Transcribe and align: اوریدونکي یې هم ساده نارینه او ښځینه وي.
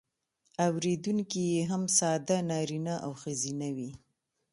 اوریدونکي 0.65 1.41
یې 1.53 1.61
هم 1.71 1.83
ساده 1.97 2.37
نارینه 2.49 2.95
او 3.05 3.11
ښځینه 3.21 3.69
وي. 3.75 3.91